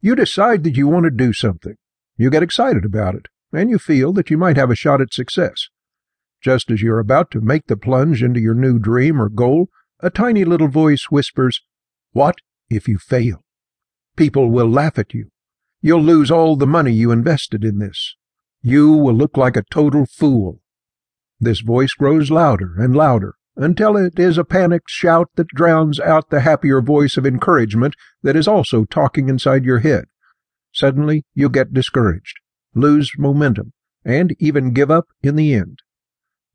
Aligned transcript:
You 0.00 0.14
decide 0.14 0.62
that 0.64 0.76
you 0.76 0.86
want 0.86 1.04
to 1.04 1.10
do 1.10 1.32
something. 1.32 1.74
You 2.16 2.30
get 2.30 2.42
excited 2.42 2.84
about 2.84 3.14
it, 3.14 3.26
and 3.52 3.68
you 3.68 3.78
feel 3.78 4.12
that 4.12 4.30
you 4.30 4.38
might 4.38 4.56
have 4.56 4.70
a 4.70 4.76
shot 4.76 5.00
at 5.00 5.12
success. 5.12 5.68
Just 6.40 6.70
as 6.70 6.82
you're 6.82 7.00
about 7.00 7.30
to 7.32 7.40
make 7.40 7.66
the 7.66 7.76
plunge 7.76 8.22
into 8.22 8.40
your 8.40 8.54
new 8.54 8.78
dream 8.78 9.20
or 9.20 9.28
goal, 9.28 9.68
a 10.00 10.10
tiny 10.10 10.44
little 10.44 10.68
voice 10.68 11.06
whispers, 11.10 11.62
What 12.12 12.36
if 12.70 12.86
you 12.86 12.98
fail? 12.98 13.42
People 14.16 14.50
will 14.50 14.68
laugh 14.68 14.98
at 14.98 15.14
you. 15.14 15.30
You'll 15.80 16.02
lose 16.02 16.30
all 16.30 16.56
the 16.56 16.66
money 16.66 16.92
you 16.92 17.10
invested 17.10 17.64
in 17.64 17.78
this. 17.78 18.14
You 18.62 18.92
will 18.92 19.14
look 19.14 19.36
like 19.36 19.56
a 19.56 19.64
total 19.70 20.06
fool. 20.06 20.60
This 21.40 21.60
voice 21.60 21.92
grows 21.92 22.30
louder 22.30 22.74
and 22.78 22.94
louder 22.94 23.37
until 23.58 23.96
it 23.96 24.18
is 24.18 24.38
a 24.38 24.44
panicked 24.44 24.88
shout 24.88 25.28
that 25.34 25.48
drowns 25.48 25.98
out 26.00 26.30
the 26.30 26.40
happier 26.40 26.80
voice 26.80 27.16
of 27.16 27.26
encouragement 27.26 27.94
that 28.22 28.36
is 28.36 28.48
also 28.48 28.84
talking 28.84 29.28
inside 29.28 29.64
your 29.64 29.80
head. 29.80 30.04
Suddenly, 30.72 31.24
you 31.34 31.48
get 31.48 31.74
discouraged, 31.74 32.38
lose 32.74 33.12
momentum, 33.18 33.72
and 34.04 34.34
even 34.38 34.72
give 34.72 34.90
up 34.90 35.06
in 35.22 35.34
the 35.36 35.52
end. 35.52 35.80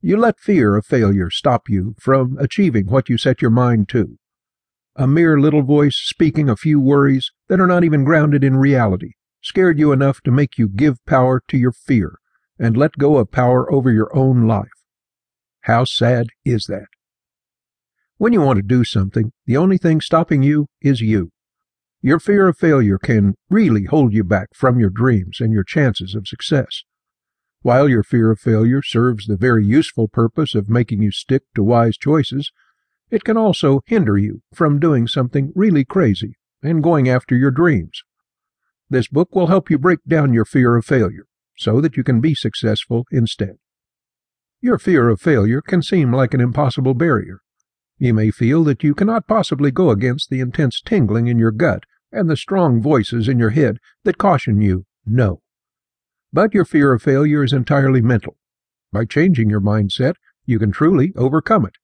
You 0.02 0.18
let 0.18 0.40
fear 0.40 0.78
of 0.78 0.86
failure 0.86 1.30
stop 1.30 1.70
you 1.70 1.96
from 2.00 2.38
achieving 2.40 2.88
what 2.88 3.10
you 3.10 3.18
set 3.18 3.42
your 3.42 3.52
mind 3.52 3.90
to. 3.90 4.18
A 4.96 5.06
mere 5.06 5.40
little 5.40 5.64
voice 5.64 5.98
speaking 5.98 6.50
a 6.50 6.56
few 6.56 6.80
worries 6.80 7.32
that 7.50 7.60
are 7.60 7.68
not 7.68 7.84
even 7.84 8.04
grounded 8.04 8.44
in 8.44 8.58
reality 8.58 9.12
scared 9.44 9.78
you 9.78 9.92
enough 9.92 10.22
to 10.22 10.32
make 10.32 10.58
you 10.58 10.70
give 10.70 11.06
power 11.06 11.44
to 11.50 11.58
your 11.58 11.74
fear 11.74 12.18
and 12.58 12.78
let 12.78 12.98
go 12.98 13.18
of 13.18 13.32
power 13.32 13.72
over 13.72 13.92
your 13.92 14.16
own 14.16 14.48
life. 14.48 14.83
How 15.64 15.86
sad 15.86 16.28
is 16.44 16.66
that? 16.66 16.88
When 18.18 18.34
you 18.34 18.42
want 18.42 18.58
to 18.58 18.64
do 18.64 18.84
something, 18.84 19.32
the 19.46 19.56
only 19.56 19.78
thing 19.78 20.02
stopping 20.02 20.44
you 20.44 20.68
is 20.82 21.00
you. 21.00 21.32
Your 22.02 22.20
fear 22.20 22.50
of 22.50 22.58
failure 22.58 22.98
can 22.98 23.36
really 23.50 23.86
hold 23.86 24.14
you 24.14 24.26
back 24.26 24.50
from 24.54 24.78
your 24.78 24.90
dreams 24.90 25.40
and 25.40 25.54
your 25.54 25.64
chances 25.64 26.16
of 26.16 26.28
success. 26.28 26.84
While 27.62 27.88
your 27.88 28.04
fear 28.04 28.30
of 28.30 28.40
failure 28.40 28.82
serves 28.82 29.26
the 29.26 29.38
very 29.38 29.66
useful 29.66 30.10
purpose 30.10 30.54
of 30.54 30.68
making 30.68 31.02
you 31.02 31.12
stick 31.12 31.44
to 31.56 31.64
wise 31.64 31.96
choices, 31.98 32.52
it 33.10 33.24
can 33.24 33.38
also 33.38 33.80
hinder 33.86 34.18
you 34.18 34.42
from 34.54 34.82
doing 34.82 35.08
something 35.08 35.54
really 35.56 35.86
crazy 35.86 36.36
and 36.62 36.84
going 36.84 37.08
after 37.08 37.38
your 37.38 37.52
dreams. 37.52 38.04
This 38.90 39.08
book 39.08 39.34
will 39.34 39.48
help 39.48 39.70
you 39.70 39.78
break 39.78 40.00
down 40.06 40.34
your 40.34 40.46
fear 40.46 40.76
of 40.76 40.84
failure 40.84 41.26
so 41.58 41.80
that 41.80 41.96
you 41.96 42.04
can 42.04 42.20
be 42.20 42.36
successful 42.36 43.06
instead. 43.12 43.60
Your 44.64 44.80
fear 44.80 45.10
of 45.10 45.20
failure 45.20 45.62
can 45.62 45.82
seem 45.82 46.14
like 46.14 46.34
an 46.34 46.40
impossible 46.40 46.94
barrier. 46.94 47.42
You 47.98 48.14
may 48.14 48.32
feel 48.32 48.64
that 48.64 48.82
you 48.82 48.96
cannot 48.96 49.28
possibly 49.28 49.72
go 49.72 49.90
against 49.90 50.30
the 50.30 50.40
intense 50.40 50.80
tingling 50.80 51.28
in 51.28 51.38
your 51.38 51.52
gut 51.52 51.84
and 52.14 52.30
the 52.30 52.38
strong 52.38 52.82
voices 52.82 53.28
in 53.28 53.38
your 53.38 53.50
head 53.50 53.80
that 54.06 54.18
caution 54.18 54.62
you 54.62 54.86
no. 55.06 55.42
But 56.32 56.54
your 56.54 56.64
fear 56.64 56.94
of 56.94 57.02
failure 57.02 57.44
is 57.44 57.52
entirely 57.52 58.02
mental. 58.02 58.38
By 58.90 59.04
changing 59.04 59.50
your 59.50 59.60
mindset, 59.60 60.14
you 60.46 60.60
can 60.60 60.72
truly 60.72 61.12
overcome 61.18 61.66
it. 61.66 61.76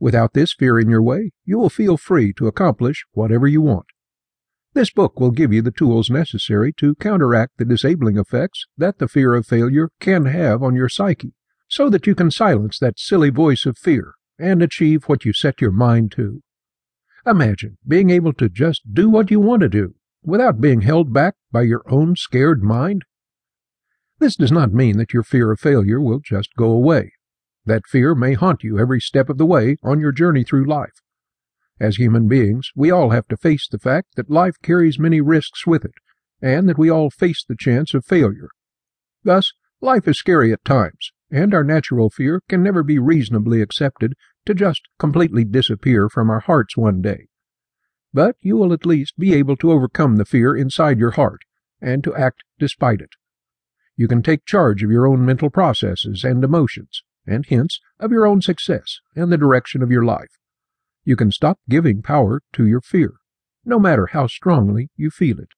Without 0.00 0.32
this 0.32 0.52
fear 0.52 0.80
in 0.80 0.90
your 0.90 1.02
way, 1.02 1.30
you 1.44 1.58
will 1.60 1.70
feel 1.70 1.96
free 1.96 2.32
to 2.32 2.48
accomplish 2.48 3.04
whatever 3.12 3.46
you 3.46 3.62
want. 3.62 3.86
This 4.74 4.90
book 4.90 5.20
will 5.20 5.30
give 5.30 5.52
you 5.52 5.62
the 5.62 5.70
tools 5.70 6.10
necessary 6.10 6.72
to 6.78 6.96
counteract 6.96 7.58
the 7.58 7.64
disabling 7.64 8.18
effects 8.18 8.66
that 8.76 8.98
the 8.98 9.06
fear 9.06 9.32
of 9.34 9.46
failure 9.46 9.90
can 10.00 10.24
have 10.24 10.60
on 10.60 10.74
your 10.74 10.88
psyche, 10.88 11.34
so 11.70 11.88
that 11.88 12.06
you 12.06 12.14
can 12.14 12.30
silence 12.30 12.78
that 12.78 12.98
silly 12.98 13.30
voice 13.30 13.64
of 13.64 13.78
fear 13.78 14.14
and 14.38 14.62
achieve 14.62 15.04
what 15.04 15.24
you 15.24 15.32
set 15.32 15.60
your 15.60 15.70
mind 15.70 16.10
to. 16.12 16.42
Imagine 17.26 17.78
being 17.86 18.10
able 18.10 18.32
to 18.34 18.48
just 18.48 18.92
do 18.92 19.08
what 19.08 19.30
you 19.30 19.38
want 19.38 19.62
to 19.62 19.68
do 19.68 19.94
without 20.22 20.60
being 20.60 20.80
held 20.80 21.12
back 21.12 21.34
by 21.52 21.62
your 21.62 21.82
own 21.88 22.16
scared 22.16 22.62
mind. 22.62 23.04
This 24.18 24.36
does 24.36 24.50
not 24.50 24.72
mean 24.72 24.98
that 24.98 25.14
your 25.14 25.22
fear 25.22 25.52
of 25.52 25.60
failure 25.60 26.00
will 26.00 26.20
just 26.20 26.50
go 26.56 26.70
away. 26.70 27.12
That 27.64 27.86
fear 27.86 28.14
may 28.14 28.34
haunt 28.34 28.64
you 28.64 28.78
every 28.78 29.00
step 29.00 29.28
of 29.28 29.38
the 29.38 29.46
way 29.46 29.76
on 29.82 30.00
your 30.00 30.12
journey 30.12 30.42
through 30.42 30.68
life. 30.68 31.00
As 31.78 31.96
human 31.96 32.26
beings, 32.26 32.70
we 32.74 32.90
all 32.90 33.10
have 33.10 33.28
to 33.28 33.36
face 33.36 33.68
the 33.70 33.78
fact 33.78 34.16
that 34.16 34.30
life 34.30 34.56
carries 34.62 34.98
many 34.98 35.20
risks 35.20 35.66
with 35.66 35.84
it, 35.84 35.94
and 36.42 36.68
that 36.68 36.78
we 36.78 36.90
all 36.90 37.10
face 37.10 37.44
the 37.46 37.56
chance 37.56 37.94
of 37.94 38.04
failure. 38.04 38.48
Thus, 39.22 39.52
life 39.80 40.08
is 40.08 40.18
scary 40.18 40.52
at 40.52 40.64
times, 40.64 41.12
and 41.30 41.54
our 41.54 41.64
natural 41.64 42.10
fear 42.10 42.42
can 42.48 42.62
never 42.62 42.82
be 42.82 42.98
reasonably 42.98 43.60
accepted 43.60 44.14
to 44.46 44.54
just 44.54 44.82
completely 44.98 45.44
disappear 45.44 46.08
from 46.08 46.30
our 46.30 46.40
hearts 46.40 46.76
one 46.76 47.00
day. 47.00 47.28
But 48.12 48.36
you 48.40 48.56
will 48.56 48.72
at 48.72 48.86
least 48.86 49.18
be 49.18 49.34
able 49.34 49.56
to 49.58 49.70
overcome 49.70 50.16
the 50.16 50.24
fear 50.24 50.56
inside 50.56 50.98
your 50.98 51.12
heart, 51.12 51.42
and 51.80 52.02
to 52.04 52.14
act 52.14 52.42
despite 52.58 53.00
it. 53.00 53.10
You 53.96 54.08
can 54.08 54.22
take 54.22 54.46
charge 54.46 54.82
of 54.82 54.90
your 54.90 55.06
own 55.06 55.24
mental 55.24 55.50
processes 55.50 56.24
and 56.24 56.42
emotions, 56.42 57.02
and 57.26 57.46
hence 57.46 57.80
of 57.98 58.10
your 58.10 58.26
own 58.26 58.40
success 58.40 59.00
and 59.14 59.30
the 59.30 59.38
direction 59.38 59.82
of 59.82 59.90
your 59.90 60.04
life. 60.04 60.38
You 61.04 61.16
can 61.16 61.30
stop 61.30 61.58
giving 61.68 62.02
power 62.02 62.40
to 62.54 62.66
your 62.66 62.80
fear, 62.80 63.14
no 63.64 63.78
matter 63.78 64.06
how 64.06 64.26
strongly 64.26 64.88
you 64.96 65.10
feel 65.10 65.38
it. 65.38 65.50